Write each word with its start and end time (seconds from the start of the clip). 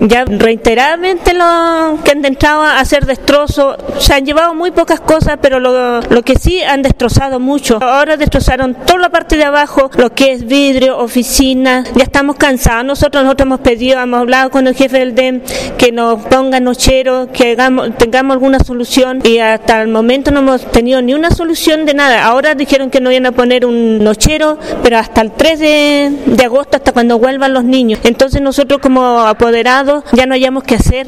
Ya 0.00 0.24
reiteradamente 0.24 1.34
lo 1.34 1.98
que 2.04 2.12
han 2.12 2.24
entrado 2.24 2.62
a 2.62 2.78
hacer 2.78 3.04
destrozos, 3.04 3.76
se 3.98 4.14
han 4.14 4.24
llevado 4.24 4.54
muy 4.54 4.70
pocas 4.70 5.00
cosas, 5.00 5.38
pero 5.42 5.58
lo, 5.58 6.22
que 6.22 6.36
sí 6.36 6.62
han 6.62 6.82
destrozado 6.82 7.40
mucho. 7.40 7.78
Ahora 7.82 8.16
destrozaron 8.16 8.74
toda 8.74 8.98
la 8.98 9.08
parte 9.08 9.36
de 9.36 9.44
abajo, 9.44 9.90
lo 9.96 10.10
que 10.14 10.32
es 10.32 10.46
vidrio, 10.46 10.98
oficina, 10.98 11.84
ya 11.94 12.04
estamos 12.04 12.36
cansados. 12.36 12.84
Nosotros 12.84 13.24
nosotros 13.24 13.46
hemos 13.46 13.60
pedido, 13.60 14.00
hemos 14.00 14.20
hablado 14.20 14.50
con 14.50 14.66
el 14.66 14.74
jefe 14.74 14.98
del 14.98 15.14
DEM 15.14 15.40
que 15.76 15.90
nos 15.90 16.22
ponga 16.26 16.60
nochero, 16.60 17.28
que 17.32 17.52
hagamos, 17.52 17.96
tengamos 17.96 18.34
alguna 18.34 18.60
solución 18.60 19.20
y 19.24 19.38
hasta 19.38 19.82
el 19.82 19.88
momento 19.88 20.30
no 20.30 20.40
hemos 20.40 20.70
tenido 20.70 21.02
ni 21.02 21.14
una 21.14 21.30
solución 21.30 21.86
de 21.86 21.94
nada. 21.94 22.24
Ahora 22.24 22.54
dijeron 22.54 22.90
que 22.90 23.00
no 23.00 23.10
iban 23.10 23.26
a 23.26 23.32
poner 23.32 23.66
un 23.66 24.02
nochero, 24.02 24.58
pero 24.82 24.98
hasta 24.98 25.22
el 25.22 25.32
3 25.32 25.58
de, 25.58 26.12
de 26.26 26.44
agosto, 26.44 26.76
hasta 26.76 26.92
cuando 26.92 27.18
vuelvan 27.18 27.52
los 27.52 27.64
niños. 27.64 28.00
Entonces 28.04 28.40
nosotros 28.40 28.80
como 28.80 29.20
apoderados 29.20 29.87
ya 30.14 30.26
no 30.26 30.34
hayamos 30.34 30.64
que 30.64 30.74
hacer. 30.74 31.06